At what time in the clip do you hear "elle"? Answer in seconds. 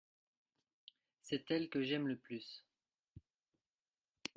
1.51-1.69